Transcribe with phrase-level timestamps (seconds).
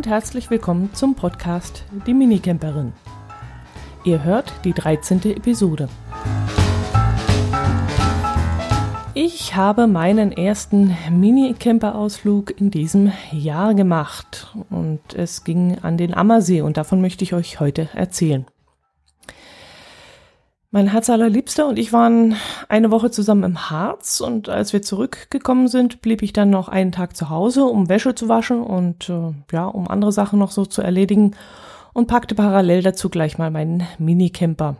[0.00, 2.94] und herzlich willkommen zum Podcast Die Minicamperin.
[4.02, 5.20] Ihr hört die 13.
[5.24, 5.90] Episode.
[9.12, 16.62] Ich habe meinen ersten Minicamper-Ausflug in diesem Jahr gemacht und es ging an den Ammersee
[16.62, 18.46] und davon möchte ich euch heute erzählen.
[20.72, 22.36] Mein Herz allerliebster und ich waren
[22.68, 26.92] eine Woche zusammen im Harz und als wir zurückgekommen sind, blieb ich dann noch einen
[26.92, 30.64] Tag zu Hause, um Wäsche zu waschen und äh, ja, um andere Sachen noch so
[30.64, 31.34] zu erledigen
[31.92, 34.76] und packte parallel dazu gleich mal meinen Minicamper,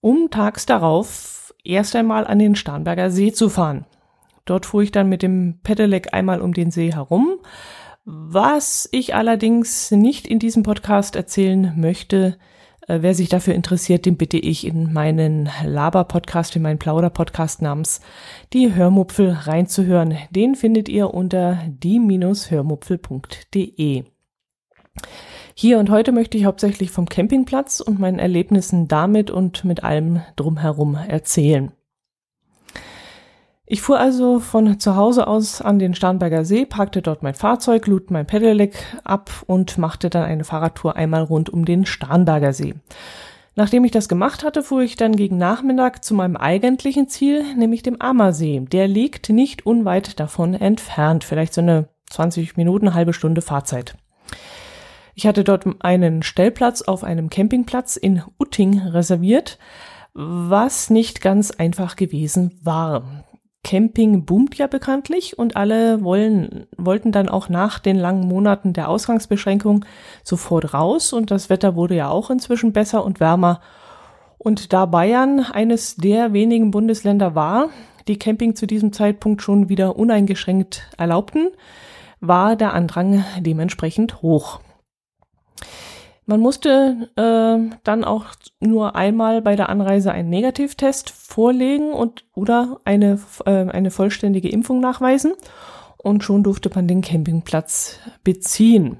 [0.00, 3.86] um tags darauf erst einmal an den Starnberger See zu fahren.
[4.44, 7.40] Dort fuhr ich dann mit dem Pedelec einmal um den See herum.
[8.04, 12.38] Was ich allerdings nicht in diesem Podcast erzählen möchte,
[12.86, 18.00] wer sich dafür interessiert, den bitte ich in meinen Laber-Podcast, in meinen Plauder-Podcast namens
[18.52, 20.16] Die Hörmupfel reinzuhören.
[20.30, 24.04] Den findet ihr unter die-hörmupfel.de.
[25.54, 30.20] Hier und heute möchte ich hauptsächlich vom Campingplatz und meinen Erlebnissen damit und mit allem
[30.36, 31.72] drumherum erzählen.
[33.64, 37.86] Ich fuhr also von zu Hause aus an den Starnberger See, parkte dort mein Fahrzeug,
[37.86, 42.74] lud mein Pedelec ab und machte dann eine Fahrradtour einmal rund um den Starnberger See.
[43.54, 47.82] Nachdem ich das gemacht hatte, fuhr ich dann gegen Nachmittag zu meinem eigentlichen Ziel, nämlich
[47.82, 48.60] dem Ammersee.
[48.60, 53.94] Der liegt nicht unweit davon entfernt, vielleicht so eine 20 Minuten, halbe Stunde Fahrzeit.
[55.14, 59.58] Ich hatte dort einen Stellplatz auf einem Campingplatz in Utting reserviert,
[60.14, 63.24] was nicht ganz einfach gewesen war.
[63.64, 68.88] Camping boomt ja bekanntlich und alle wollen, wollten dann auch nach den langen Monaten der
[68.88, 69.84] Ausgangsbeschränkung
[70.24, 73.60] sofort raus und das Wetter wurde ja auch inzwischen besser und wärmer.
[74.38, 77.68] Und da Bayern eines der wenigen Bundesländer war,
[78.08, 81.50] die Camping zu diesem Zeitpunkt schon wieder uneingeschränkt erlaubten,
[82.20, 84.60] war der Andrang dementsprechend hoch.
[86.32, 88.24] Man musste äh, dann auch
[88.58, 94.80] nur einmal bei der Anreise einen Negativtest vorlegen und oder eine, äh, eine vollständige Impfung
[94.80, 95.34] nachweisen
[95.98, 98.96] und schon durfte man den Campingplatz beziehen.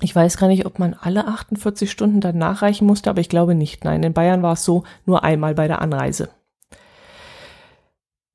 [0.00, 3.54] Ich weiß gar nicht, ob man alle 48 Stunden dann nachreichen musste, aber ich glaube
[3.54, 3.84] nicht.
[3.84, 6.30] Nein, in Bayern war es so, nur einmal bei der Anreise.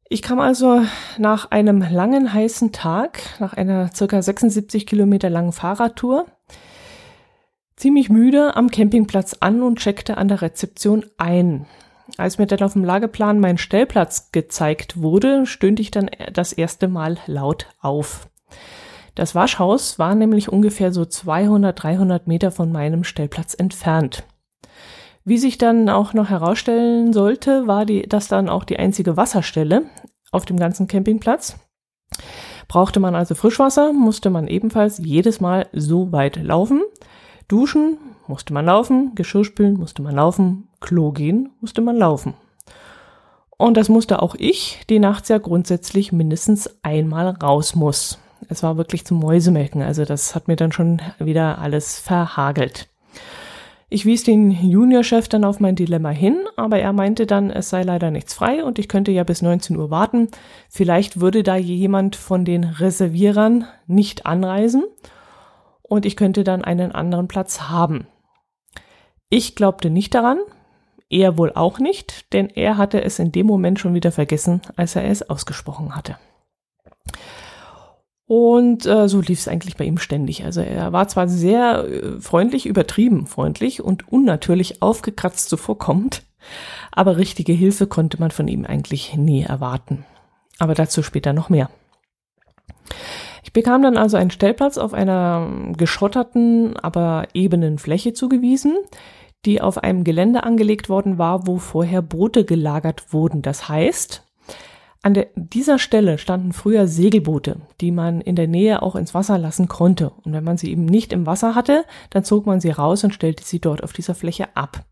[0.09, 0.83] Ich kam also
[1.17, 6.27] nach einem langen heißen Tag, nach einer circa 76 Kilometer langen Fahrradtour,
[7.75, 11.65] ziemlich müde am Campingplatz an und checkte an der Rezeption ein.
[12.17, 16.87] Als mir dann auf dem Lageplan mein Stellplatz gezeigt wurde, stöhnte ich dann das erste
[16.87, 18.29] Mal laut auf.
[19.15, 24.23] Das Waschhaus war nämlich ungefähr so 200, 300 Meter von meinem Stellplatz entfernt.
[25.23, 29.85] Wie sich dann auch noch herausstellen sollte, war die, das dann auch die einzige Wasserstelle
[30.31, 31.57] auf dem ganzen Campingplatz.
[32.67, 36.83] Brauchte man also Frischwasser, musste man ebenfalls jedes Mal so weit laufen.
[37.47, 37.97] Duschen
[38.27, 42.33] musste man laufen, Geschirr spülen musste man laufen, Klo gehen musste man laufen.
[43.57, 48.19] Und das musste auch ich, die nachts ja grundsätzlich mindestens einmal raus muss.
[48.49, 52.89] Es war wirklich zum Mäusemelken, also das hat mir dann schon wieder alles verhagelt.
[53.87, 57.83] Ich wies den Juniorchef dann auf mein Dilemma hin, aber er meinte dann, es sei
[57.83, 60.29] leider nichts frei und ich könnte ja bis 19 Uhr warten.
[60.69, 64.83] Vielleicht würde da jemand von den Reservierern nicht anreisen
[65.87, 68.07] und ich könnte dann einen anderen Platz haben.
[69.29, 70.39] Ich glaubte nicht daran,
[71.09, 74.95] er wohl auch nicht, denn er hatte es in dem Moment schon wieder vergessen, als
[74.95, 76.17] er es ausgesprochen hatte.
[78.27, 80.45] Und äh, so lief es eigentlich bei ihm ständig.
[80.45, 86.23] Also er war zwar sehr äh, freundlich, übertrieben freundlich und unnatürlich aufgekratzt zuvorkommend,
[86.91, 90.05] aber richtige Hilfe konnte man von ihm eigentlich nie erwarten.
[90.57, 91.69] Aber dazu später noch mehr.
[93.45, 95.47] Ich bekam dann also einen Stellplatz auf einer
[95.77, 98.75] geschotterten, aber ebenen Fläche zugewiesen,
[99.45, 103.43] die auf einem Gelände angelegt worden war, wo vorher Boote gelagert wurden.
[103.43, 104.23] Das heißt,
[105.03, 109.37] an der, dieser Stelle standen früher Segelboote, die man in der Nähe auch ins Wasser
[109.37, 110.09] lassen konnte.
[110.23, 113.13] Und wenn man sie eben nicht im Wasser hatte, dann zog man sie raus und
[113.13, 114.85] stellte sie dort auf dieser Fläche ab.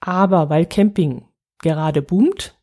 [0.00, 1.22] Aber weil Camping
[1.62, 2.56] gerade boomt,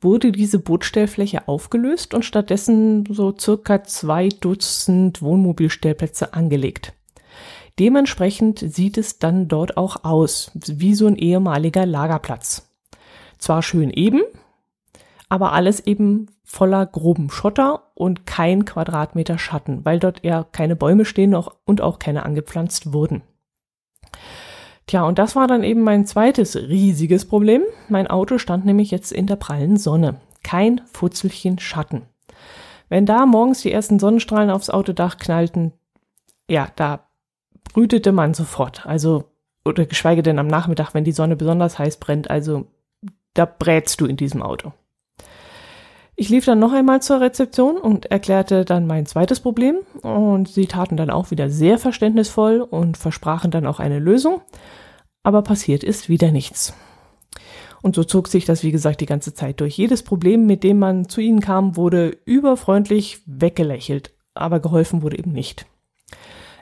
[0.00, 6.94] wurde diese Bootstellfläche aufgelöst und stattdessen so circa zwei Dutzend Wohnmobilstellplätze angelegt.
[7.78, 12.70] Dementsprechend sieht es dann dort auch aus, wie so ein ehemaliger Lagerplatz.
[13.38, 14.20] Zwar schön eben,
[15.28, 21.04] aber alles eben voller groben Schotter und kein Quadratmeter Schatten, weil dort eher keine Bäume
[21.04, 23.22] stehen und auch keine angepflanzt wurden.
[24.90, 27.62] Tja, und das war dann eben mein zweites riesiges Problem.
[27.88, 30.16] Mein Auto stand nämlich jetzt in der prallen Sonne.
[30.42, 32.02] Kein Futzelchen Schatten.
[32.88, 35.70] Wenn da morgens die ersten Sonnenstrahlen aufs Autodach knallten,
[36.48, 37.06] ja, da
[37.72, 38.84] brütete man sofort.
[38.84, 39.30] Also,
[39.64, 42.28] oder geschweige denn am Nachmittag, wenn die Sonne besonders heiß brennt.
[42.28, 42.66] Also,
[43.34, 44.72] da brätst du in diesem Auto.
[46.20, 50.66] Ich lief dann noch einmal zur Rezeption und erklärte dann mein zweites Problem und sie
[50.66, 54.42] taten dann auch wieder sehr verständnisvoll und versprachen dann auch eine Lösung.
[55.22, 56.74] Aber passiert ist wieder nichts.
[57.80, 59.78] Und so zog sich das, wie gesagt, die ganze Zeit durch.
[59.78, 65.32] Jedes Problem, mit dem man zu ihnen kam, wurde überfreundlich weggelächelt, aber geholfen wurde eben
[65.32, 65.64] nicht.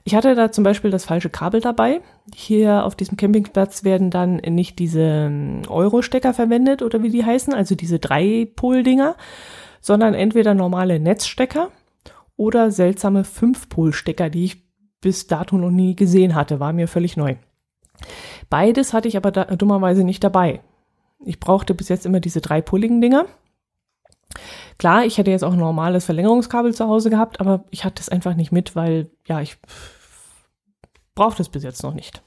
[0.04, 2.00] Ich hatte da zum Beispiel das falsche Kabel dabei.
[2.34, 7.54] Hier auf diesem Campingplatz werden dann nicht diese ähm, Euro-Stecker verwendet oder wie die heißen,
[7.54, 9.16] also diese Drei-Pol-Dinger,
[9.80, 11.70] sondern entweder normale Netzstecker
[12.36, 14.68] oder seltsame Fünf-Pol-Stecker, die ich
[15.00, 17.36] bis dato noch nie gesehen hatte, war mir völlig neu.
[18.50, 20.60] Beides hatte ich aber da, dummerweise nicht dabei.
[21.24, 23.26] Ich brauchte bis jetzt immer diese dreipoligen Dinger.
[24.78, 28.08] Klar, ich hätte jetzt auch ein normales Verlängerungskabel zu Hause gehabt, aber ich hatte es
[28.08, 29.56] einfach nicht mit, weil ja, ich
[31.14, 32.22] brauchte es bis jetzt noch nicht.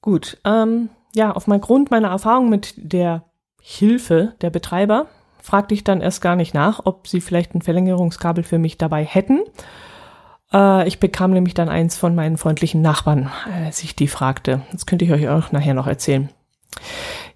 [0.00, 3.24] Gut, ähm, ja, auf mein Grund meiner Erfahrung mit der
[3.60, 5.06] Hilfe der Betreiber
[5.42, 9.04] fragte ich dann erst gar nicht nach, ob sie vielleicht ein Verlängerungskabel für mich dabei
[9.04, 9.40] hätten.
[10.52, 13.30] Äh, ich bekam nämlich dann eins von meinen freundlichen Nachbarn,
[13.64, 14.62] als ich die fragte.
[14.72, 16.30] Das könnte ich euch auch nachher noch erzählen.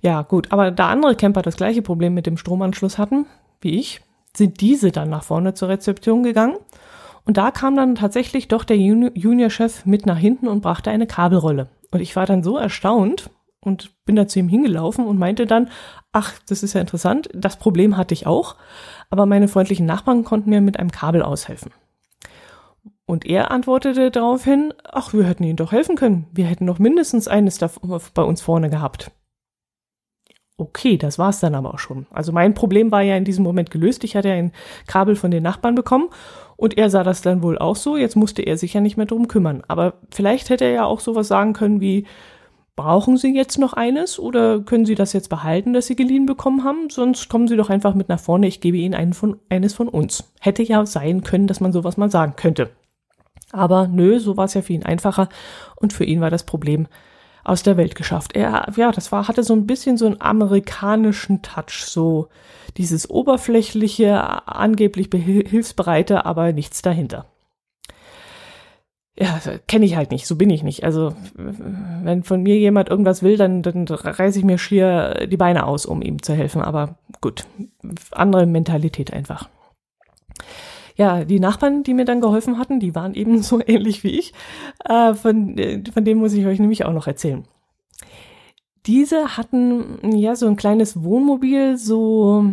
[0.01, 3.27] Ja, gut, aber da andere Camper das gleiche Problem mit dem Stromanschluss hatten,
[3.61, 4.01] wie ich,
[4.37, 6.57] sind diese dann nach vorne zur Rezeption gegangen.
[7.25, 11.69] Und da kam dann tatsächlich doch der Juniorchef mit nach hinten und brachte eine Kabelrolle.
[11.91, 13.31] Und ich war dann so erstaunt
[13.61, 15.71] und bin da zu ihm hingelaufen und meinte dann,
[16.13, 18.55] ach, das ist ja interessant, das Problem hatte ich auch,
[19.11, 21.73] aber meine freundlichen Nachbarn konnten mir mit einem Kabel aushelfen.
[23.07, 26.27] Und er antwortete daraufhin, ach, wir hätten Ihnen doch helfen können.
[26.33, 27.71] Wir hätten noch mindestens eines da
[28.15, 29.13] bei uns vorne gehabt.
[30.59, 32.07] Okay, das war's dann aber auch schon.
[32.11, 34.05] Also mein Problem war ja in diesem Moment gelöst.
[34.05, 34.53] Ich hatte ja ein
[34.87, 36.09] Kabel von den Nachbarn bekommen
[36.57, 37.99] und er sah das dann wohl auch so.
[37.99, 39.63] Jetzt musste er sich ja nicht mehr drum kümmern.
[39.69, 42.07] Aber vielleicht hätte er ja auch sowas sagen können wie,
[42.75, 46.65] brauchen Sie jetzt noch eines oder können Sie das jetzt behalten, das Sie geliehen bekommen
[46.65, 46.89] haben?
[46.89, 48.47] Sonst kommen Sie doch einfach mit nach vorne.
[48.47, 50.33] Ich gebe Ihnen einen von, eines von uns.
[50.41, 52.71] Hätte ja sein können, dass man sowas mal sagen könnte.
[53.53, 55.29] Aber nö, so war es ja für ihn einfacher
[55.77, 56.89] und für ihn war das Problem
[57.47, 58.35] aus der Welt geschafft.
[58.35, 62.29] Er, ja, das war, hatte so ein bisschen so einen amerikanischen Touch, so
[62.77, 67.27] dieses oberflächliche, angeblich hilfsbereite, aber nichts dahinter.
[69.19, 70.85] Ja, kenne ich halt nicht, so bin ich nicht.
[70.85, 75.65] Also, wenn von mir jemand irgendwas will, dann, dann reiße ich mir schier die Beine
[75.65, 76.61] aus, um ihm zu helfen.
[76.61, 77.45] Aber gut,
[78.11, 79.49] andere Mentalität einfach
[80.97, 84.33] ja, die Nachbarn, die mir dann geholfen hatten, die waren eben so ähnlich wie ich.
[84.85, 87.47] Äh, von, äh, von dem muss ich euch nämlich auch noch erzählen.
[88.87, 92.45] Diese hatten ja so ein kleines Wohnmobil, so,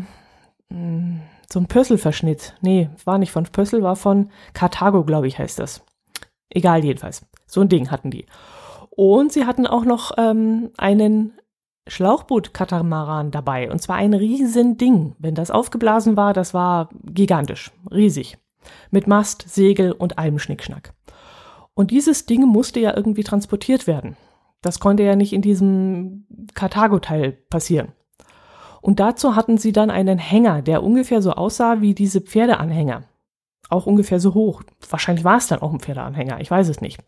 [0.70, 1.20] mm,
[1.52, 2.56] so ein Pössl-Verschnitt.
[2.62, 5.84] Nee, war nicht von Pössl, war von Carthago, glaube ich, heißt das.
[6.50, 7.26] Egal jedenfalls.
[7.46, 8.26] So ein Ding hatten die.
[8.90, 11.34] Und sie hatten auch noch ähm, einen
[11.88, 13.72] Schlauchboot-Katamaran dabei.
[13.72, 15.16] Und zwar ein Riesending.
[15.20, 18.38] Wenn das aufgeblasen war, das war gigantisch, riesig.
[18.92, 20.94] Mit Mast, Segel und allem Schnickschnack.
[21.74, 24.16] Und dieses Ding musste ja irgendwie transportiert werden.
[24.62, 27.92] Das konnte ja nicht in diesem Karthago-Teil passieren.
[28.82, 33.04] Und dazu hatten sie dann einen Hänger, der ungefähr so aussah wie diese Pferdeanhänger.
[33.70, 34.64] Auch ungefähr so hoch.
[34.90, 37.00] Wahrscheinlich war es dann auch ein Pferdeanhänger, ich weiß es nicht.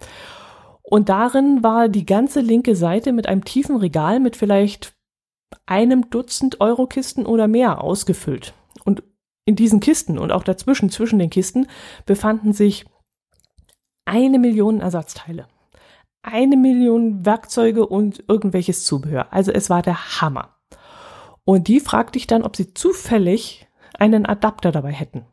[0.87, 4.95] Und darin war die ganze linke Seite mit einem tiefen Regal mit vielleicht
[5.65, 8.53] einem Dutzend Eurokisten oder mehr ausgefüllt.
[8.83, 9.03] Und
[9.45, 11.67] in diesen Kisten und auch dazwischen, zwischen den Kisten,
[12.05, 12.85] befanden sich
[14.05, 15.47] eine Million Ersatzteile.
[16.21, 19.31] Eine Million Werkzeuge und irgendwelches Zubehör.
[19.31, 20.55] Also es war der Hammer.
[21.43, 25.25] Und die fragte ich dann, ob sie zufällig einen Adapter dabei hätten.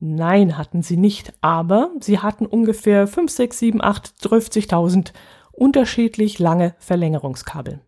[0.00, 5.12] Nein, hatten sie nicht, aber sie hatten ungefähr 5, 6, 7, 8, 50.000
[5.52, 7.80] unterschiedlich lange Verlängerungskabel,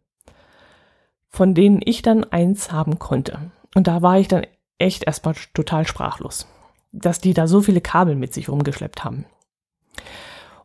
[1.28, 3.50] von denen ich dann eins haben konnte.
[3.74, 4.46] Und da war ich dann
[4.78, 6.46] echt erstmal total sprachlos,
[6.92, 9.26] dass die da so viele Kabel mit sich rumgeschleppt haben.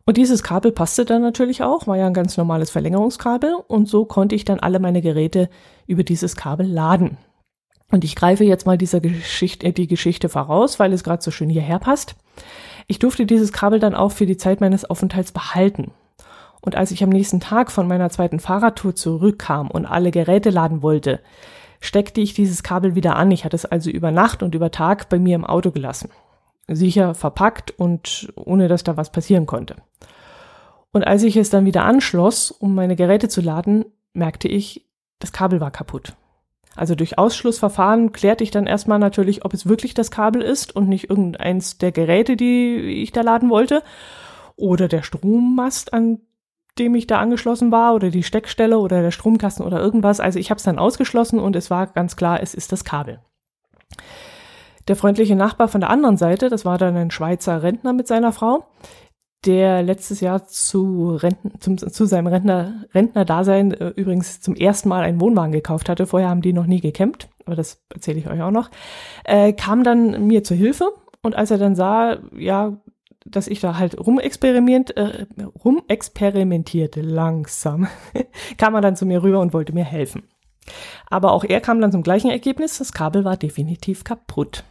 [0.04, 4.04] Und dieses Kabel passte dann natürlich auch, war ja ein ganz normales Verlängerungskabel und so
[4.04, 5.48] konnte ich dann alle meine Geräte
[5.86, 7.18] über dieses Kabel laden.
[7.92, 11.50] Und ich greife jetzt mal dieser Geschichte, die Geschichte voraus, weil es gerade so schön
[11.50, 12.16] hierher passt.
[12.86, 15.92] Ich durfte dieses Kabel dann auch für die Zeit meines Aufenthalts behalten.
[16.62, 20.80] Und als ich am nächsten Tag von meiner zweiten Fahrradtour zurückkam und alle Geräte laden
[20.80, 21.20] wollte,
[21.80, 23.30] steckte ich dieses Kabel wieder an.
[23.30, 26.08] Ich hatte es also über Nacht und über Tag bei mir im Auto gelassen.
[26.68, 29.76] Sicher verpackt und ohne dass da was passieren konnte.
[30.92, 33.84] Und als ich es dann wieder anschloss, um meine Geräte zu laden,
[34.14, 34.86] merkte ich,
[35.18, 36.14] das Kabel war kaputt.
[36.74, 40.88] Also durch Ausschlussverfahren klärte ich dann erstmal natürlich, ob es wirklich das Kabel ist und
[40.88, 43.82] nicht irgendeins der Geräte, die ich da laden wollte.
[44.56, 46.20] oder der Strommast, an
[46.78, 50.20] dem ich da angeschlossen war oder die Steckstelle oder der Stromkasten oder irgendwas.
[50.20, 53.20] Also ich habe es dann ausgeschlossen und es war ganz klar, es ist das Kabel.
[54.88, 58.32] Der freundliche Nachbar von der anderen Seite, das war dann ein Schweizer Rentner mit seiner
[58.32, 58.66] Frau,
[59.44, 65.02] der letztes Jahr zu, Renten, zum, zu seinem Rentner, Rentner-Dasein äh, übrigens zum ersten Mal
[65.02, 66.06] einen Wohnwagen gekauft hatte.
[66.06, 68.70] Vorher haben die noch nie gekämmt, aber das erzähle ich euch auch noch.
[69.24, 72.76] Äh, kam dann mir zur Hilfe und als er dann sah, ja,
[73.24, 75.26] dass ich da halt rumexperiment, äh,
[75.64, 77.88] rumexperimentierte, langsam,
[78.58, 80.24] kam er dann zu mir rüber und wollte mir helfen.
[81.08, 84.64] Aber auch er kam dann zum gleichen Ergebnis, das Kabel war definitiv kaputt.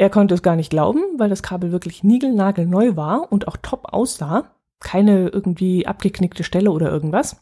[0.00, 3.92] Er konnte es gar nicht glauben, weil das Kabel wirklich niegelnagelneu war und auch top
[3.92, 4.44] aussah.
[4.80, 7.38] Keine irgendwie abgeknickte Stelle oder irgendwas.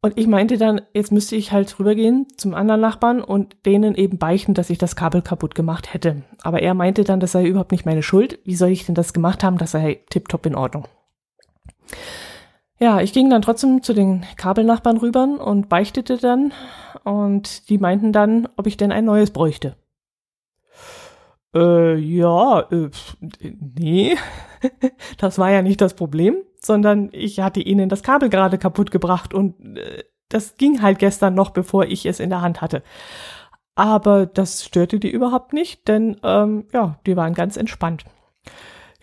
[0.00, 4.18] Und ich meinte dann, jetzt müsste ich halt rübergehen zum anderen Nachbarn und denen eben
[4.18, 6.22] beichten, dass ich das Kabel kaputt gemacht hätte.
[6.42, 8.38] Aber er meinte dann, das sei überhaupt nicht meine Schuld.
[8.44, 9.58] Wie soll ich denn das gemacht haben?
[9.58, 10.86] Das sei tipptopp in Ordnung.
[12.78, 16.52] Ja, ich ging dann trotzdem zu den Kabelnachbarn rüber und beichtete dann.
[17.02, 19.74] Und die meinten dann, ob ich denn ein neues bräuchte.
[21.54, 22.90] Äh, ja, äh,
[23.78, 24.16] nee,
[25.18, 29.32] das war ja nicht das Problem, sondern ich hatte ihnen das Kabel gerade kaputt gebracht
[29.32, 32.82] und äh, das ging halt gestern noch, bevor ich es in der Hand hatte.
[33.76, 38.04] Aber das störte die überhaupt nicht, denn ähm, ja, die waren ganz entspannt.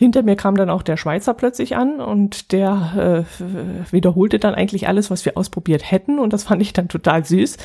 [0.02, 3.44] Hinter mir kam dann auch der Schweizer plötzlich an und der äh,
[3.92, 7.58] wiederholte dann eigentlich alles, was wir ausprobiert hätten und das fand ich dann total süß.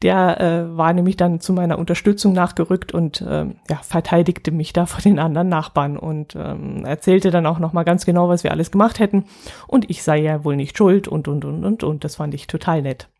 [0.00, 4.86] Der äh, war nämlich dann zu meiner Unterstützung nachgerückt und äh, ja, verteidigte mich da
[4.86, 8.70] vor den anderen Nachbarn und ähm, erzählte dann auch nochmal ganz genau, was wir alles
[8.70, 9.26] gemacht hätten
[9.66, 12.46] und ich sei ja wohl nicht schuld und und und und und das fand ich
[12.46, 13.10] total nett.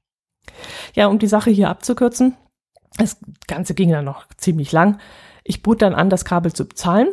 [0.95, 2.37] Ja, um die Sache hier abzukürzen,
[2.97, 4.99] das Ganze ging dann noch ziemlich lang.
[5.45, 7.09] Ich bot dann an, das Kabel zu bezahlen.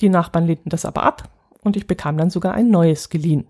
[0.00, 1.28] Die Nachbarn lehnten das aber ab
[1.62, 3.46] und ich bekam dann sogar ein neues geliehen.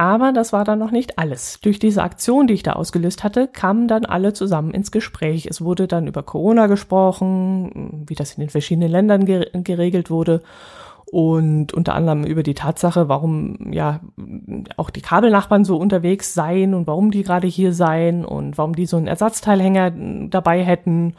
[0.00, 1.58] Aber das war dann noch nicht alles.
[1.60, 5.46] Durch diese Aktion, die ich da ausgelöst hatte, kamen dann alle zusammen ins Gespräch.
[5.46, 10.42] Es wurde dann über Corona gesprochen, wie das in den verschiedenen Ländern geregelt wurde
[11.10, 14.00] und unter anderem über die Tatsache, warum ja
[14.76, 18.86] auch die Kabelnachbarn so unterwegs seien und warum die gerade hier seien und warum die
[18.86, 19.90] so einen Ersatzteilhänger
[20.28, 21.14] dabei hätten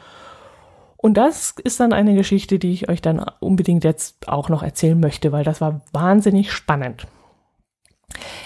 [1.02, 5.00] und das ist dann eine Geschichte, die ich euch dann unbedingt jetzt auch noch erzählen
[5.00, 7.06] möchte, weil das war wahnsinnig spannend.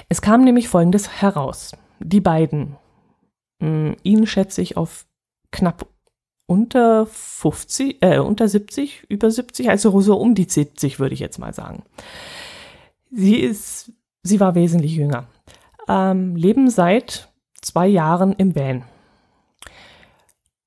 [0.09, 1.73] Es kam nämlich Folgendes heraus.
[1.99, 2.77] Die beiden,
[3.59, 5.05] mh, ihn schätze ich auf
[5.51, 5.89] knapp
[6.47, 11.41] unter 50, äh, unter 70, über 70, also so um die 70 würde ich jetzt
[11.41, 11.83] mal sagen.
[13.11, 13.91] Sie ist,
[14.23, 15.27] sie war wesentlich jünger.
[15.89, 18.85] Ähm, leben seit zwei Jahren im Van.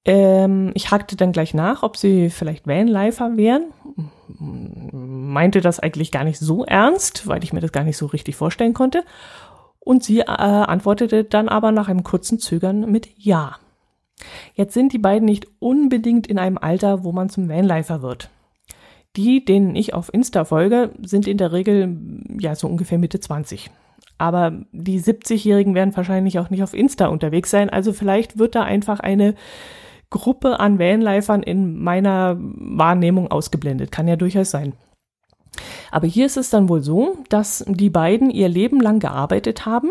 [0.08, 3.66] Ähm, ich hakte dann gleich nach, ob sie vielleicht Vanlifer wären.
[4.40, 8.38] Meinte das eigentlich gar nicht so ernst, weil ich mir das gar nicht so richtig
[8.38, 9.04] vorstellen konnte.
[9.82, 13.58] Und sie äh, antwortete dann aber nach einem kurzen Zögern mit Ja.
[14.56, 18.30] Jetzt sind die beiden nicht unbedingt in einem Alter, wo man zum Vanlifer wird.
[19.18, 21.98] Die, denen ich auf Insta folge, sind in der Regel
[22.40, 23.72] ja so ungefähr Mitte 20.
[24.18, 27.70] Aber die 70-Jährigen werden wahrscheinlich auch nicht auf Insta unterwegs sein.
[27.70, 29.36] Also vielleicht wird da einfach eine
[30.10, 33.92] Gruppe an Vanlifern in meiner Wahrnehmung ausgeblendet.
[33.92, 34.74] Kann ja durchaus sein.
[35.92, 39.90] Aber hier ist es dann wohl so, dass die beiden ihr Leben lang gearbeitet haben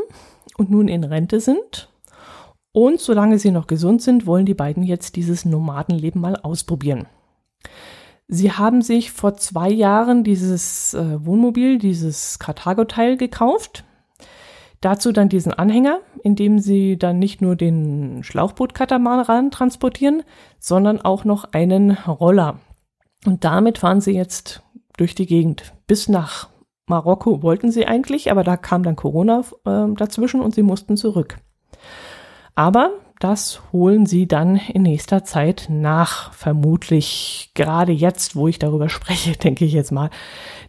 [0.56, 1.90] und nun in Rente sind.
[2.72, 7.06] Und solange sie noch gesund sind, wollen die beiden jetzt dieses Nomadenleben mal ausprobieren.
[8.28, 13.84] Sie haben sich vor zwei Jahren dieses äh, Wohnmobil, dieses Karthago-Teil gekauft.
[14.86, 20.22] Dazu dann diesen Anhänger, in dem sie dann nicht nur den Schlauchboot-Katamaran transportieren,
[20.60, 22.60] sondern auch noch einen Roller.
[23.26, 24.62] Und damit fahren sie jetzt
[24.96, 25.74] durch die Gegend.
[25.88, 26.50] Bis nach
[26.86, 31.38] Marokko wollten sie eigentlich, aber da kam dann Corona äh, dazwischen und sie mussten zurück.
[32.54, 36.32] Aber das holen sie dann in nächster Zeit nach.
[36.32, 40.10] Vermutlich gerade jetzt, wo ich darüber spreche, denke ich jetzt mal.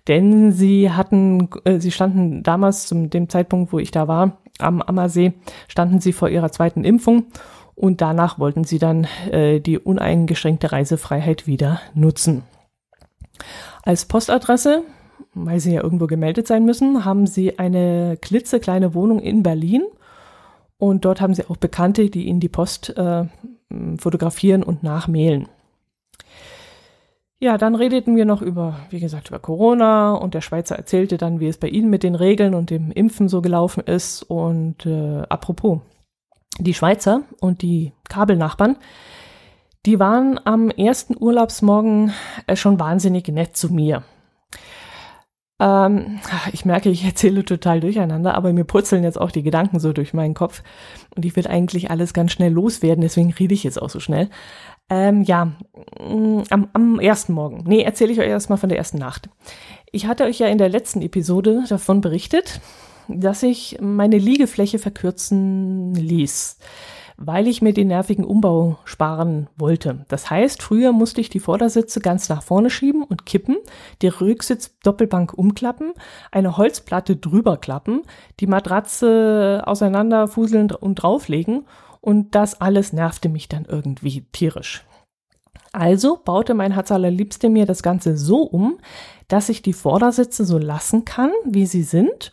[0.07, 4.81] Denn sie hatten, äh, sie standen damals zum dem Zeitpunkt, wo ich da war, am
[4.81, 5.33] Ammersee,
[5.67, 7.25] standen sie vor ihrer zweiten Impfung
[7.75, 12.43] und danach wollten sie dann äh, die uneingeschränkte Reisefreiheit wieder nutzen.
[13.83, 14.83] Als Postadresse,
[15.35, 19.83] weil sie ja irgendwo gemeldet sein müssen, haben sie eine klitzekleine Wohnung in Berlin
[20.77, 23.25] und dort haben sie auch Bekannte, die ihnen die Post äh,
[23.97, 25.47] fotografieren und nachmailen.
[27.39, 31.39] Ja, dann redeten wir noch über, wie gesagt, über Corona und der Schweizer erzählte dann,
[31.39, 34.23] wie es bei ihnen mit den Regeln und dem Impfen so gelaufen ist.
[34.23, 35.81] Und äh, apropos,
[36.57, 38.77] die Schweizer und die Kabelnachbarn,
[39.85, 42.11] die waren am ersten Urlaubsmorgen
[42.47, 44.03] äh, schon wahnsinnig nett zu mir.
[45.59, 46.19] Ähm,
[46.53, 50.13] ich merke, ich erzähle total durcheinander, aber mir purzeln jetzt auch die Gedanken so durch
[50.13, 50.61] meinen Kopf
[51.15, 54.29] und ich will eigentlich alles ganz schnell loswerden, deswegen rede ich jetzt auch so schnell.
[54.89, 55.45] Ähm, ja,
[55.99, 57.63] mm, am, am ersten Morgen.
[57.65, 59.29] Nee, erzähle ich euch erstmal von der ersten Nacht.
[59.91, 62.61] Ich hatte euch ja in der letzten Episode davon berichtet,
[63.07, 66.57] dass ich meine Liegefläche verkürzen ließ
[67.17, 70.05] weil ich mir den nervigen Umbau sparen wollte.
[70.07, 73.57] Das heißt, früher musste ich die Vordersitze ganz nach vorne schieben und kippen,
[74.01, 75.93] die Rücksitz-Doppelbank umklappen,
[76.31, 78.03] eine Holzplatte drüber klappen,
[78.39, 81.65] die Matratze auseinanderfuseln und drauflegen
[82.01, 84.85] und das alles nervte mich dann irgendwie tierisch.
[85.73, 88.77] Also baute mein Herz allerliebste mir das Ganze so um,
[89.27, 92.31] dass ich die Vordersitze so lassen kann, wie sie sind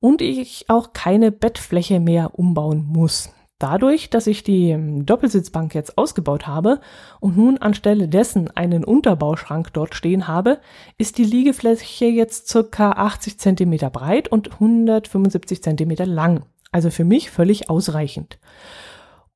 [0.00, 3.30] und ich auch keine Bettfläche mehr umbauen muss.
[3.62, 6.80] Dadurch, dass ich die Doppelsitzbank jetzt ausgebaut habe
[7.20, 10.58] und nun anstelle dessen einen Unterbauschrank dort stehen habe,
[10.98, 16.44] ist die Liegefläche jetzt circa 80 Zentimeter breit und 175 Zentimeter lang.
[16.72, 18.40] Also für mich völlig ausreichend.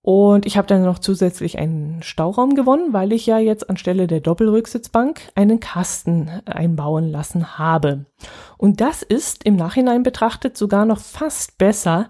[0.02, 4.20] Und ich habe dann noch zusätzlich einen Stauraum gewonnen, weil ich ja jetzt anstelle der
[4.20, 8.06] Doppelrücksitzbank einen Kasten einbauen lassen habe.
[8.56, 12.08] Und das ist im Nachhinein betrachtet sogar noch fast besser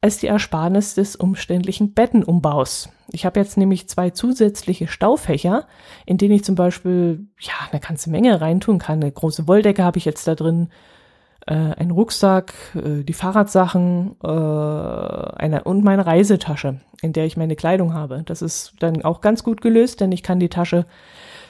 [0.00, 2.90] als die Ersparnis des umständlichen Bettenumbaus.
[3.10, 5.66] Ich habe jetzt nämlich zwei zusätzliche Staufächer,
[6.06, 9.02] in denen ich zum Beispiel ja eine ganze Menge reintun kann.
[9.02, 10.68] Eine große Wolldecke habe ich jetzt da drin,
[11.46, 17.56] äh, einen Rucksack, äh, die Fahrradsachen äh, eine, und meine Reisetasche, in der ich meine
[17.56, 18.22] Kleidung habe.
[18.24, 20.86] Das ist dann auch ganz gut gelöst, denn ich kann die Tasche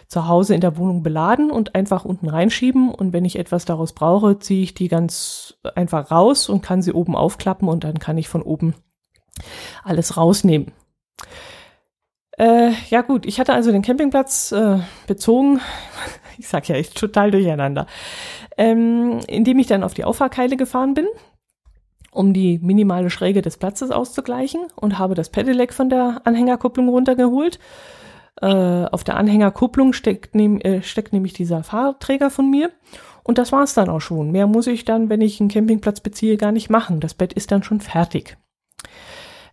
[0.08, 2.90] zu Hause in der Wohnung beladen und einfach unten reinschieben.
[2.90, 6.92] Und wenn ich etwas daraus brauche, ziehe ich die ganz einfach raus und kann sie
[6.92, 8.74] oben aufklappen und dann kann ich von oben
[9.84, 10.72] alles rausnehmen.
[12.38, 15.60] Äh, ja gut, ich hatte also den Campingplatz äh, bezogen.
[16.40, 17.88] Ich sag ja, ich total durcheinander.
[18.56, 21.08] Ähm, indem ich dann auf die Auffahrkeile gefahren bin,
[22.12, 27.58] um die minimale Schräge des Platzes auszugleichen und habe das Pedelec von der Anhängerkupplung runtergeholt
[28.40, 32.70] äh, auf der Anhängerkupplung steckt, nehm, äh, steckt nämlich dieser Fahrträger von mir.
[33.22, 34.30] Und das war's dann auch schon.
[34.32, 37.00] Mehr muss ich dann, wenn ich einen Campingplatz beziehe, gar nicht machen.
[37.00, 38.38] Das Bett ist dann schon fertig.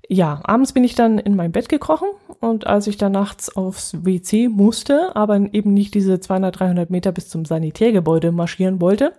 [0.07, 2.07] Ja, abends bin ich dann in mein Bett gekrochen
[2.39, 7.11] und als ich dann nachts aufs WC musste, aber eben nicht diese 200, 300 Meter
[7.11, 9.13] bis zum Sanitärgebäude marschieren wollte,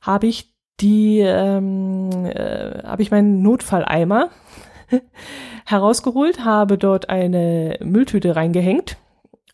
[0.00, 4.30] habe ich die, ähm, äh, habe ich meinen Notfalleimer
[5.64, 8.96] herausgeholt, habe dort eine Mülltüte reingehängt.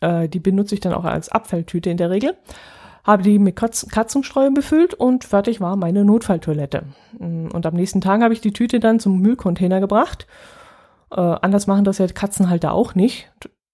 [0.01, 2.35] Äh, die benutze ich dann auch als Abfalltüte in der Regel.
[3.03, 6.83] Habe die mit Katz Katzenstreu befüllt und fertig war meine Notfalltoilette.
[7.19, 10.27] Mm, und am nächsten Tag habe ich die Tüte dann zum Müllcontainer gebracht.
[11.11, 13.31] Äh, anders machen das ja Katzenhalter auch nicht.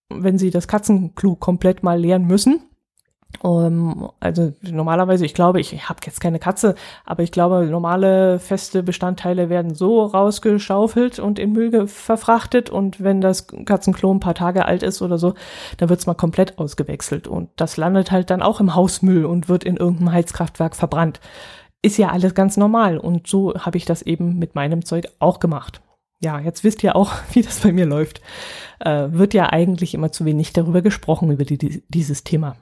[0.09, 2.61] Wenn sie das Katzenklo komplett mal leeren müssen,
[3.41, 8.39] um, ähm, also normalerweise, ich glaube, ich, habe jetzt keine Katze, aber ich glaube, normale
[8.39, 14.35] feste Bestandteile werden so rausgeschaufelt und in Müll verfrachtet und wenn das Katzenklo ein paar
[14.35, 15.35] Tage alt ist oder so,
[15.77, 19.63] dann wird's mal komplett ausgewechselt und das landet halt dann auch im Hausmüll und wird
[19.63, 21.21] in irgendeinem Heizkraftwerk verbrannt.
[21.81, 25.39] Ist ja alles ganz normal und so habe ich das eben mit meinem Zeug auch
[25.39, 25.81] gemacht.
[26.21, 28.21] Ja, jetzt wisst ihr auch, wie das bei mir läuft.
[28.79, 32.57] Äh, wird ja eigentlich immer zu wenig darüber gesprochen, über die, dieses Thema.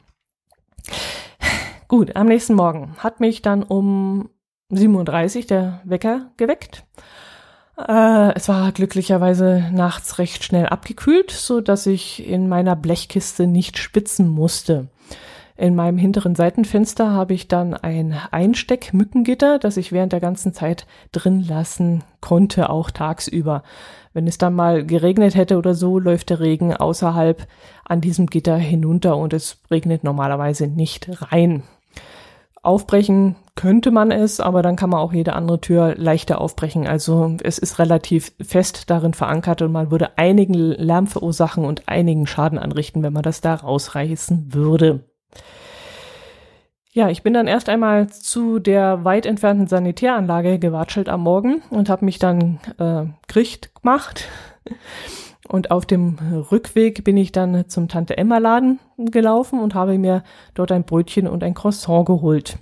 [1.87, 4.29] Gut, am nächsten Morgen hat mich dann um
[4.69, 6.83] 37 der Wecker geweckt.
[7.77, 13.77] Äh, es war glücklicherweise nachts recht schnell abgekühlt, so dass ich in meiner Blechkiste nicht
[13.77, 14.89] spitzen musste.
[15.55, 20.85] In meinem hinteren Seitenfenster habe ich dann ein Einsteckmückengitter, das ich während der ganzen Zeit
[21.13, 23.63] drin lassen konnte, auch tagsüber.
[24.13, 27.47] Wenn es dann mal geregnet hätte oder so, läuft der Regen außerhalb
[27.85, 31.63] an diesem Gitter hinunter und es regnet normalerweise nicht rein.
[32.63, 36.87] Aufbrechen könnte man es, aber dann kann man auch jede andere Tür leichter aufbrechen.
[36.87, 42.27] Also es ist relativ fest darin verankert und man würde einigen Lärm verursachen und einigen
[42.27, 45.05] Schaden anrichten, wenn man das da rausreißen würde.
[46.91, 51.89] Ja, ich bin dann erst einmal zu der weit entfernten Sanitäranlage gewatschelt am Morgen und
[51.89, 54.27] habe mich dann äh, Gericht gemacht.
[55.47, 56.17] Und auf dem
[56.51, 61.27] Rückweg bin ich dann zum Tante Emma Laden gelaufen und habe mir dort ein Brötchen
[61.27, 62.57] und ein Croissant geholt.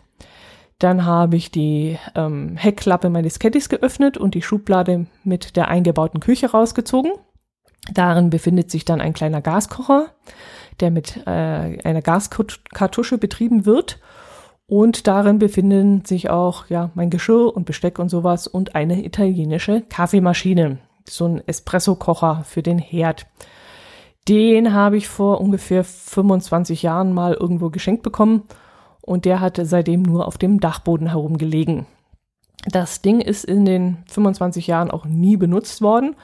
[0.79, 6.19] Dann habe ich die ähm, Heckklappe meines Caddys geöffnet und die Schublade mit der eingebauten
[6.19, 7.11] Küche rausgezogen.
[7.93, 10.07] Darin befindet sich dann ein kleiner Gaskocher,
[10.79, 13.99] der mit äh, einer Gaskartusche betrieben wird
[14.67, 19.81] und darin befinden sich auch ja mein Geschirr und Besteck und sowas und eine italienische
[19.81, 23.25] Kaffeemaschine, so ein Espresso-Kocher für den Herd.
[24.27, 28.43] Den habe ich vor ungefähr 25 Jahren mal irgendwo geschenkt bekommen
[29.01, 31.85] und der hatte seitdem nur auf dem Dachboden herumgelegen.
[32.67, 36.15] Das Ding ist in den 25 Jahren auch nie benutzt worden.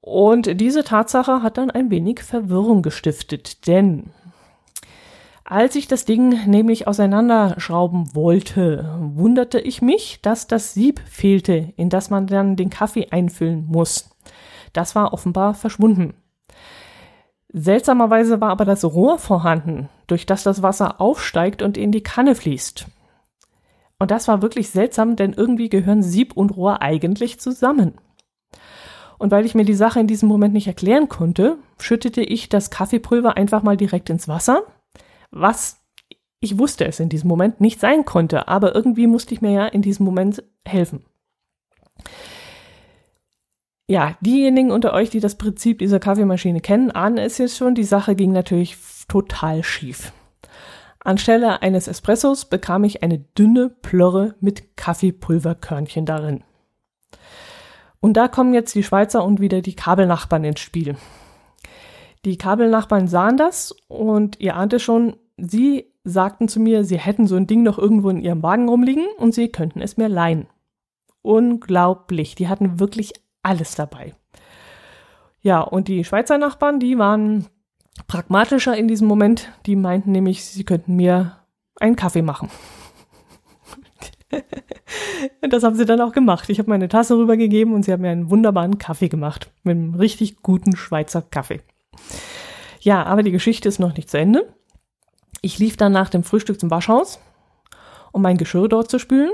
[0.00, 4.10] Und diese Tatsache hat dann ein wenig Verwirrung gestiftet, denn
[5.44, 11.90] als ich das Ding nämlich auseinanderschrauben wollte, wunderte ich mich, dass das Sieb fehlte, in
[11.90, 14.10] das man dann den Kaffee einfüllen muss.
[14.72, 16.14] Das war offenbar verschwunden.
[17.52, 22.34] Seltsamerweise war aber das Rohr vorhanden, durch das das Wasser aufsteigt und in die Kanne
[22.34, 22.86] fließt.
[23.98, 27.94] Und das war wirklich seltsam, denn irgendwie gehören Sieb und Rohr eigentlich zusammen.
[29.18, 32.70] Und weil ich mir die Sache in diesem Moment nicht erklären konnte, schüttete ich das
[32.70, 34.64] Kaffeepulver einfach mal direkt ins Wasser,
[35.34, 35.84] was
[36.44, 39.66] ich wusste es in diesem Moment nicht sein konnte, aber irgendwie musste ich mir ja
[39.66, 41.04] in diesem Moment helfen.
[43.88, 47.84] Ja, diejenigen unter euch, die das Prinzip dieser Kaffeemaschine kennen, ahnen es jetzt schon, die
[47.84, 48.76] Sache ging natürlich
[49.08, 50.12] total schief.
[51.00, 56.44] Anstelle eines Espressos bekam ich eine dünne Plörre mit Kaffeepulverkörnchen darin.
[58.00, 60.96] Und da kommen jetzt die Schweizer und wieder die Kabelnachbarn ins Spiel.
[62.24, 67.36] Die Kabelnachbarn sahen das und ihr ahnte schon, sie sagten zu mir, sie hätten so
[67.36, 70.46] ein Ding noch irgendwo in ihrem Wagen rumliegen und sie könnten es mir leihen.
[71.22, 74.14] Unglaublich, die hatten wirklich alles dabei.
[75.40, 77.46] Ja, und die Schweizer Nachbarn, die waren
[78.06, 79.52] pragmatischer in diesem Moment.
[79.66, 81.38] Die meinten nämlich, sie könnten mir
[81.80, 82.50] einen Kaffee machen.
[85.42, 86.48] das haben sie dann auch gemacht.
[86.48, 89.50] Ich habe meine Tasse rübergegeben und sie haben mir einen wunderbaren Kaffee gemacht.
[89.62, 91.60] Mit einem richtig guten Schweizer Kaffee.
[92.80, 94.54] Ja, aber die Geschichte ist noch nicht zu Ende.
[95.44, 97.20] Ich lief dann nach dem Frühstück zum Waschhaus,
[98.12, 99.30] um mein Geschirr dort zu spülen.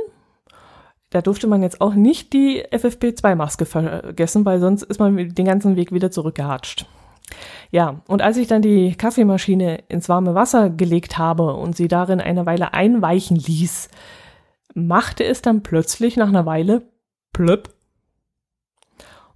[1.10, 5.76] Da durfte man jetzt auch nicht die FFP2-Maske vergessen, weil sonst ist man den ganzen
[5.76, 6.86] Weg wieder zurückgehatscht.
[7.70, 12.20] Ja, und als ich dann die Kaffeemaschine ins warme Wasser gelegt habe und sie darin
[12.20, 13.88] eine Weile einweichen ließ,
[14.74, 16.82] machte es dann plötzlich nach einer Weile
[17.32, 17.72] plöpp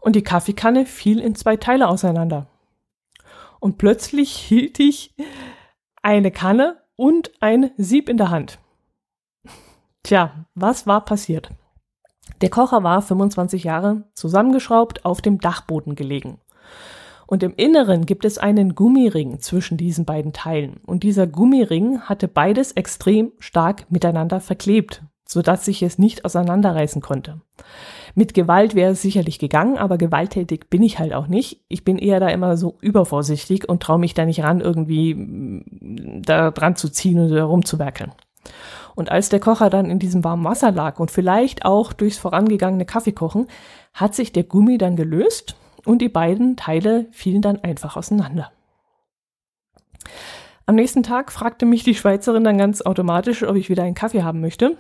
[0.01, 2.49] und die Kaffeekanne fiel in zwei Teile auseinander.
[3.61, 5.15] Und plötzlich hielt ich
[6.05, 8.59] eine Kanne und ein Sieb in der Hand.
[10.03, 11.49] Tja, was war passiert?
[12.43, 16.41] Der Kocher war 25 Jahre zusammengeschraubt auf dem Dachboden gelegen.
[17.27, 20.77] Und im Inneren gibt es einen Gummiring zwischen diesen beiden Teilen.
[20.85, 27.41] Und dieser Gummiring hatte beides extrem stark miteinander verklebt, sodass sich es nicht auseinanderreißen konnte.
[28.15, 31.65] Mit Gewalt wäre es sicherlich gegangen, aber gewalttätig bin ich halt auch nicht.
[31.69, 36.23] Ich bin eher da immer so übervorsichtig und traue mich da nicht ran, irgendwie mm,
[36.25, 38.13] da dran zu ziehen und herumzuwerkeln.
[38.95, 42.85] Und als der Kocher dann in diesem warmen Wasser lag und vielleicht auch durchs vorangegangene
[42.85, 43.49] Kaffeekochen,
[43.93, 48.53] hat sich der Gummi dann gelöst und die beiden Teile fielen dann einfach auseinander.
[50.67, 54.23] Am nächsten Tag fragte mich die Schweizerin dann ganz automatisch, ob ich wieder einen Kaffee
[54.23, 54.77] haben möchte.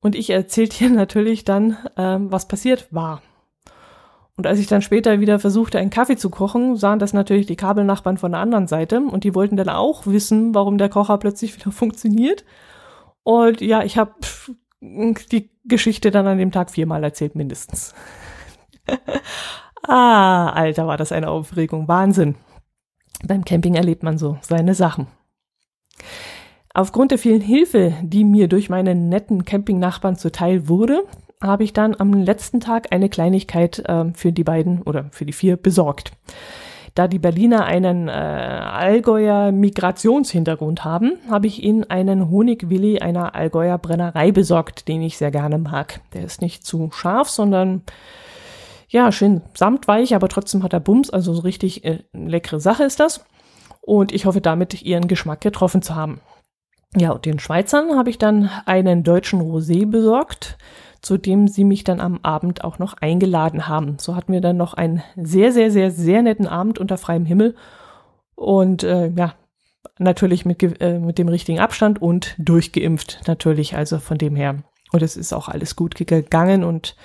[0.00, 3.22] Und ich erzählte ihr natürlich dann, ähm, was passiert war.
[4.36, 7.56] Und als ich dann später wieder versuchte, einen Kaffee zu kochen, sahen das natürlich die
[7.56, 11.56] Kabelnachbarn von der anderen Seite und die wollten dann auch wissen, warum der Kocher plötzlich
[11.58, 12.44] wieder funktioniert.
[13.22, 14.14] Und ja, ich habe
[14.80, 17.94] die Geschichte dann an dem Tag viermal erzählt, mindestens.
[19.88, 21.86] Ah, Alter, war das eine Aufregung.
[21.86, 22.34] Wahnsinn.
[23.24, 25.06] Beim Camping erlebt man so seine Sachen.
[26.76, 31.04] Aufgrund der vielen Hilfe, die mir durch meine netten Campingnachbarn zuteil wurde,
[31.42, 35.32] habe ich dann am letzten Tag eine Kleinigkeit äh, für die beiden oder für die
[35.32, 36.12] vier besorgt.
[36.94, 43.78] Da die Berliner einen äh, Allgäuer Migrationshintergrund haben, habe ich ihnen einen Honigwilli einer Allgäuer
[43.78, 46.02] Brennerei besorgt, den ich sehr gerne mag.
[46.12, 47.84] Der ist nicht zu scharf, sondern
[48.90, 53.00] ja, schön samtweich, aber trotzdem hat er Bums, also so richtig äh, leckere Sache ist
[53.00, 53.24] das.
[53.80, 56.20] Und ich hoffe damit, ihren Geschmack getroffen zu haben.
[56.98, 60.56] Ja, und den Schweizern habe ich dann einen deutschen Rosé besorgt,
[61.02, 63.98] zu dem sie mich dann am Abend auch noch eingeladen haben.
[64.00, 67.54] So hatten wir dann noch einen sehr, sehr, sehr, sehr netten Abend unter freiem Himmel.
[68.34, 69.34] Und äh, ja,
[69.98, 73.76] natürlich mit, äh, mit dem richtigen Abstand und durchgeimpft natürlich.
[73.76, 74.56] Also von dem her.
[74.92, 76.96] Und es ist auch alles gut gegangen und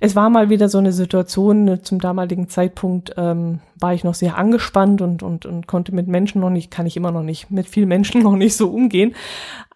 [0.00, 4.14] es war mal wieder so eine Situation, ne, zum damaligen Zeitpunkt ähm, war ich noch
[4.14, 7.50] sehr angespannt und, und, und konnte mit Menschen noch nicht, kann ich immer noch nicht,
[7.50, 9.14] mit vielen Menschen noch nicht so umgehen.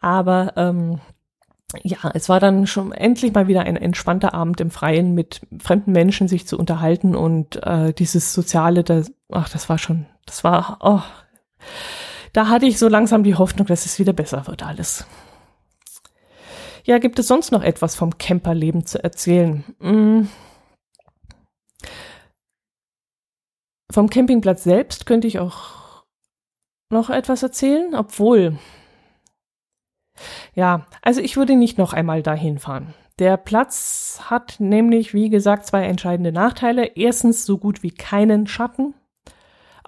[0.00, 1.00] Aber ähm,
[1.82, 5.92] ja, es war dann schon endlich mal wieder ein entspannter Abend im Freien mit fremden
[5.92, 10.78] Menschen sich zu unterhalten und äh, dieses Soziale, das, ach, das war schon, das war,
[10.80, 11.02] oh,
[12.32, 15.06] da hatte ich so langsam die Hoffnung, dass es wieder besser wird alles.
[16.88, 19.62] Ja, gibt es sonst noch etwas vom Camperleben zu erzählen?
[19.78, 20.28] Hm.
[23.92, 26.04] Vom Campingplatz selbst könnte ich auch
[26.90, 28.58] noch etwas erzählen, obwohl
[30.54, 32.94] Ja, also ich würde nicht noch einmal dahin fahren.
[33.18, 36.96] Der Platz hat nämlich, wie gesagt, zwei entscheidende Nachteile.
[36.96, 38.94] Erstens so gut wie keinen Schatten.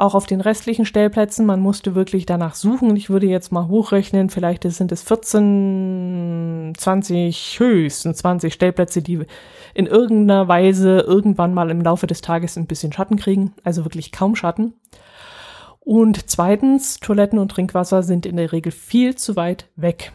[0.01, 2.97] Auch auf den restlichen Stellplätzen, man musste wirklich danach suchen.
[2.97, 9.27] Ich würde jetzt mal hochrechnen, vielleicht sind es 14, 20, höchstens 20 Stellplätze, die
[9.75, 13.53] in irgendeiner Weise irgendwann mal im Laufe des Tages ein bisschen Schatten kriegen.
[13.63, 14.73] Also wirklich kaum Schatten.
[15.81, 20.13] Und zweitens, Toiletten und Trinkwasser sind in der Regel viel zu weit weg.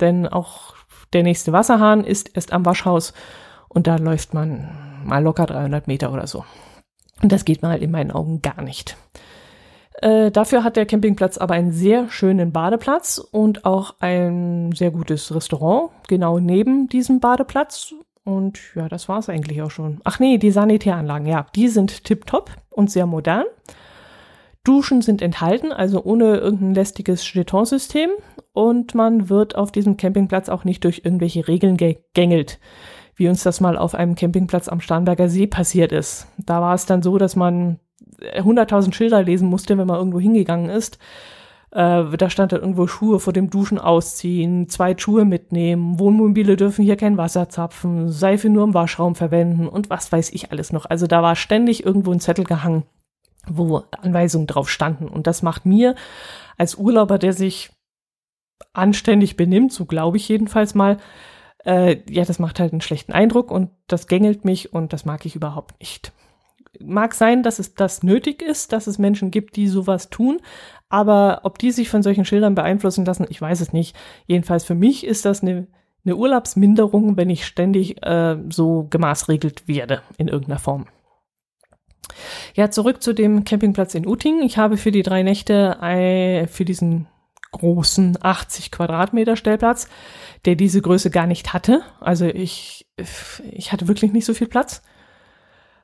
[0.00, 0.76] Denn auch
[1.12, 3.12] der nächste Wasserhahn ist erst am Waschhaus
[3.68, 6.46] und da läuft man mal locker 300 Meter oder so.
[7.22, 8.96] Und das geht mal in meinen Augen gar nicht.
[10.02, 15.34] Äh, dafür hat der Campingplatz aber einen sehr schönen Badeplatz und auch ein sehr gutes
[15.34, 17.94] Restaurant genau neben diesem Badeplatz.
[18.24, 20.00] Und ja, das war es eigentlich auch schon.
[20.04, 23.44] Ach nee, die Sanitäranlagen, ja, die sind tiptop und sehr modern.
[24.64, 28.10] Duschen sind enthalten, also ohne irgendein lästiges Jetonsystem.
[28.52, 32.58] Und man wird auf diesem Campingplatz auch nicht durch irgendwelche Regeln gegängelt,
[33.14, 36.26] wie uns das mal auf einem Campingplatz am Starnberger See passiert ist.
[36.36, 37.78] Da war es dann so, dass man
[38.20, 40.98] 100.000 Schilder lesen musste, wenn man irgendwo hingegangen ist.
[41.70, 46.84] Äh, da stand dann irgendwo Schuhe vor dem Duschen ausziehen, zwei Schuhe mitnehmen, Wohnmobile dürfen
[46.84, 50.86] hier kein Wasser zapfen, Seife nur im Waschraum verwenden und was weiß ich alles noch.
[50.86, 52.84] Also da war ständig irgendwo ein Zettel gehangen
[53.48, 55.08] wo Anweisungen drauf standen.
[55.08, 55.94] Und das macht mir
[56.56, 57.70] als Urlauber, der sich
[58.72, 60.98] anständig benimmt, so glaube ich jedenfalls mal,
[61.64, 65.26] äh, ja, das macht halt einen schlechten Eindruck und das gängelt mich und das mag
[65.26, 66.12] ich überhaupt nicht.
[66.84, 70.38] Mag sein, dass es das nötig ist, dass es Menschen gibt, die sowas tun,
[70.88, 73.96] aber ob die sich von solchen Schildern beeinflussen lassen, ich weiß es nicht.
[74.26, 75.66] Jedenfalls für mich ist das eine,
[76.04, 80.86] eine Urlaubsminderung, wenn ich ständig äh, so gemaßregelt werde in irgendeiner Form.
[82.54, 84.42] Ja, zurück zu dem Campingplatz in Uting.
[84.42, 87.08] Ich habe für die drei Nächte äh, für diesen
[87.52, 89.88] großen 80 Quadratmeter Stellplatz,
[90.44, 91.82] der diese Größe gar nicht hatte.
[92.00, 92.86] Also ich,
[93.50, 94.82] ich hatte wirklich nicht so viel Platz.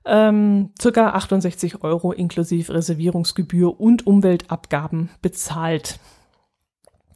[0.05, 5.99] Ähm, circa 68 Euro inklusive Reservierungsgebühr und Umweltabgaben bezahlt.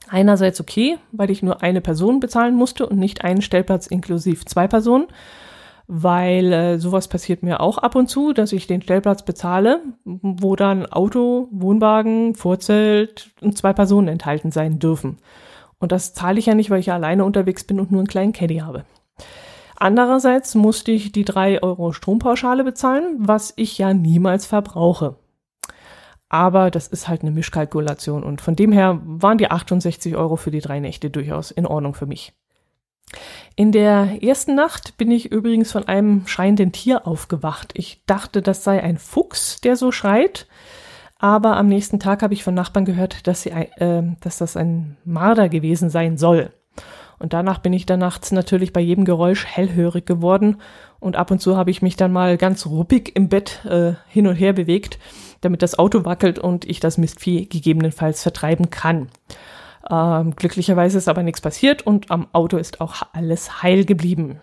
[0.08, 4.68] Einerseits okay, weil ich nur eine Person bezahlen musste und nicht einen Stellplatz inklusive zwei
[4.68, 5.08] Personen
[5.88, 10.56] weil äh, sowas passiert mir auch ab und zu, dass ich den Stellplatz bezahle, wo
[10.56, 15.18] dann Auto, Wohnwagen, Vorzelt und zwei Personen enthalten sein dürfen.
[15.78, 18.32] Und das zahle ich ja nicht, weil ich alleine unterwegs bin und nur einen kleinen
[18.32, 18.84] Caddy habe.
[19.76, 25.16] Andererseits musste ich die drei Euro Strompauschale bezahlen, was ich ja niemals verbrauche.
[26.28, 30.50] Aber das ist halt eine Mischkalkulation und von dem her waren die 68 Euro für
[30.50, 32.32] die drei Nächte durchaus in Ordnung für mich.
[33.54, 37.72] In der ersten Nacht bin ich übrigens von einem schreienden Tier aufgewacht.
[37.74, 40.46] Ich dachte, das sei ein Fuchs, der so schreit.
[41.18, 44.98] Aber am nächsten Tag habe ich von Nachbarn gehört, dass, sie, äh, dass das ein
[45.04, 46.52] Marder gewesen sein soll.
[47.18, 50.58] Und danach bin ich dann nachts natürlich bei jedem Geräusch hellhörig geworden.
[51.00, 54.26] Und ab und zu habe ich mich dann mal ganz ruppig im Bett äh, hin
[54.26, 54.98] und her bewegt,
[55.40, 59.08] damit das Auto wackelt und ich das Mistvieh gegebenenfalls vertreiben kann.
[59.90, 64.40] Ähm, glücklicherweise ist aber nichts passiert und am Auto ist auch alles heil geblieben.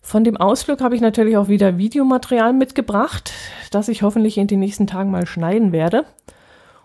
[0.00, 3.32] Von dem Ausflug habe ich natürlich auch wieder Videomaterial mitgebracht,
[3.70, 6.04] das ich hoffentlich in den nächsten Tagen mal schneiden werde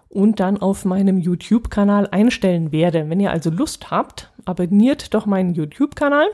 [0.10, 3.10] und dann auf meinem YouTube-Kanal einstellen werde.
[3.10, 6.28] Wenn ihr also Lust habt, abonniert doch meinen YouTube-Kanal.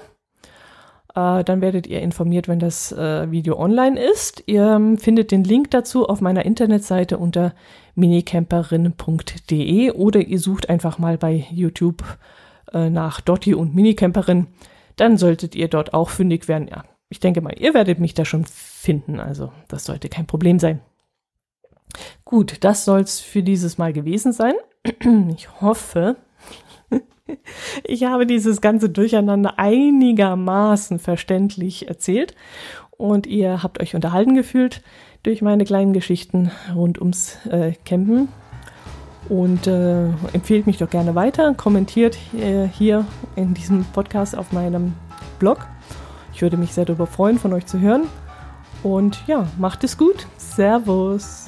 [1.16, 4.44] Äh, dann werdet ihr informiert, wenn das äh, Video online ist.
[4.46, 7.54] Ihr ähm, findet den Link dazu auf meiner Internetseite unter
[7.96, 12.04] minicamperin.de oder ihr sucht einfach mal bei YouTube
[12.74, 14.48] äh, nach Dotti und Minicamperin.
[14.96, 16.68] Dann solltet ihr dort auch fündig werden.
[16.68, 19.20] Ja, ich denke mal, ihr werdet mich da schon finden.
[19.20, 20.82] Also das sollte kein Problem sein.
[22.26, 24.54] Gut, das soll es für dieses Mal gewesen sein.
[25.36, 26.17] Ich hoffe,
[27.84, 32.36] ich habe dieses ganze Durcheinander einigermaßen verständlich erzählt
[32.98, 34.82] und ihr habt euch unterhalten gefühlt
[35.24, 38.28] durch meine kleinen Geschichten rund ums äh, Campen.
[39.30, 43.06] Und äh, empfehlt mich doch gerne weiter, kommentiert äh, hier
[43.38, 44.93] in diesem Podcast auf meinem
[45.39, 45.65] Blog.
[46.34, 48.04] Ich würde mich sehr darüber freuen, von euch zu hören.
[48.84, 50.28] Und ja, macht es gut.
[50.38, 51.48] Servus.